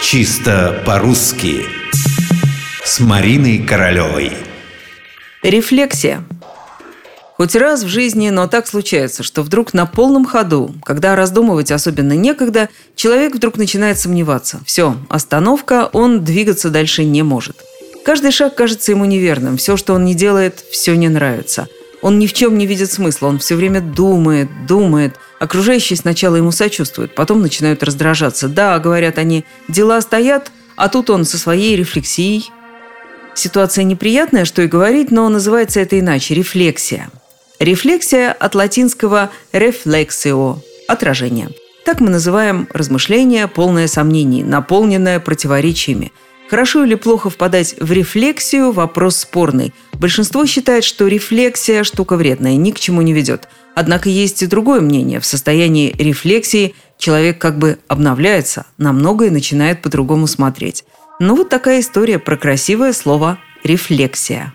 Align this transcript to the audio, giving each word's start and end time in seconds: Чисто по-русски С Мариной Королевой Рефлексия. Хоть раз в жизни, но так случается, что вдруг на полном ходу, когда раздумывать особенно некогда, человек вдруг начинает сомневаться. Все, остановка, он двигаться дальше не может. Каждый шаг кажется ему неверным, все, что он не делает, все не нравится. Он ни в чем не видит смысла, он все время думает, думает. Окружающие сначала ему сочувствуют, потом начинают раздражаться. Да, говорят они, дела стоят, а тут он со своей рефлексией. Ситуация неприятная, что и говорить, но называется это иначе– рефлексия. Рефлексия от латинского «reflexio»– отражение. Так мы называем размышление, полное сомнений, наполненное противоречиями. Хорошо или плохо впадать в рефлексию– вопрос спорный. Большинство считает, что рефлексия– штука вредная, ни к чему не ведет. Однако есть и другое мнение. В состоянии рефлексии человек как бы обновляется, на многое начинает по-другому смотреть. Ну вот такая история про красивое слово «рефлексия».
Чисто 0.00 0.80
по-русски 0.86 1.66
С 2.84 3.00
Мариной 3.00 3.58
Королевой 3.58 4.32
Рефлексия. 5.42 6.22
Хоть 7.36 7.56
раз 7.56 7.82
в 7.82 7.88
жизни, 7.88 8.30
но 8.30 8.46
так 8.46 8.68
случается, 8.68 9.24
что 9.24 9.42
вдруг 9.42 9.74
на 9.74 9.86
полном 9.86 10.24
ходу, 10.24 10.72
когда 10.84 11.16
раздумывать 11.16 11.72
особенно 11.72 12.12
некогда, 12.12 12.68
человек 12.94 13.34
вдруг 13.34 13.56
начинает 13.56 13.98
сомневаться. 13.98 14.60
Все, 14.64 14.96
остановка, 15.08 15.90
он 15.92 16.24
двигаться 16.24 16.70
дальше 16.70 17.04
не 17.04 17.22
может. 17.22 17.56
Каждый 18.04 18.30
шаг 18.30 18.54
кажется 18.54 18.92
ему 18.92 19.04
неверным, 19.04 19.56
все, 19.56 19.76
что 19.76 19.94
он 19.94 20.04
не 20.04 20.14
делает, 20.14 20.64
все 20.70 20.94
не 20.94 21.08
нравится. 21.08 21.68
Он 22.00 22.18
ни 22.18 22.26
в 22.26 22.32
чем 22.32 22.56
не 22.56 22.66
видит 22.66 22.92
смысла, 22.92 23.26
он 23.26 23.38
все 23.38 23.56
время 23.56 23.80
думает, 23.80 24.48
думает. 24.66 25.16
Окружающие 25.40 25.96
сначала 25.96 26.36
ему 26.36 26.52
сочувствуют, 26.52 27.14
потом 27.14 27.42
начинают 27.42 27.82
раздражаться. 27.82 28.48
Да, 28.48 28.78
говорят 28.78 29.18
они, 29.18 29.44
дела 29.68 30.00
стоят, 30.00 30.52
а 30.76 30.88
тут 30.88 31.10
он 31.10 31.24
со 31.24 31.38
своей 31.38 31.76
рефлексией. 31.76 32.50
Ситуация 33.34 33.84
неприятная, 33.84 34.44
что 34.44 34.62
и 34.62 34.66
говорить, 34.66 35.10
но 35.10 35.28
называется 35.28 35.80
это 35.80 35.98
иначе– 35.98 36.34
рефлексия. 36.36 37.10
Рефлексия 37.60 38.32
от 38.32 38.54
латинского 38.54 39.30
«reflexio»– 39.52 40.58
отражение. 40.88 41.50
Так 41.84 42.00
мы 42.00 42.10
называем 42.10 42.68
размышление, 42.72 43.48
полное 43.48 43.86
сомнений, 43.88 44.44
наполненное 44.44 45.20
противоречиями. 45.20 46.12
Хорошо 46.48 46.84
или 46.84 46.94
плохо 46.94 47.28
впадать 47.28 47.74
в 47.78 47.92
рефлексию– 47.92 48.72
вопрос 48.72 49.18
спорный. 49.18 49.74
Большинство 49.92 50.46
считает, 50.46 50.82
что 50.82 51.06
рефлексия– 51.06 51.82
штука 51.84 52.16
вредная, 52.16 52.56
ни 52.56 52.70
к 52.70 52.80
чему 52.80 53.02
не 53.02 53.12
ведет. 53.12 53.48
Однако 53.74 54.08
есть 54.08 54.42
и 54.42 54.46
другое 54.46 54.80
мнение. 54.80 55.20
В 55.20 55.26
состоянии 55.26 55.94
рефлексии 55.98 56.74
человек 56.96 57.38
как 57.38 57.58
бы 57.58 57.78
обновляется, 57.86 58.64
на 58.78 58.92
многое 58.92 59.30
начинает 59.30 59.82
по-другому 59.82 60.26
смотреть. 60.26 60.84
Ну 61.20 61.36
вот 61.36 61.50
такая 61.50 61.80
история 61.80 62.18
про 62.18 62.38
красивое 62.38 62.94
слово 62.94 63.38
«рефлексия». 63.62 64.54